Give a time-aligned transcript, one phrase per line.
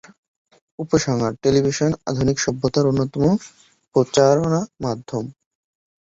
[0.79, 3.23] উপসংহার: টেলিভিশন আধুনিক সভ্যতার অন্যতম
[3.95, 5.25] প্রচারমাধ্যম।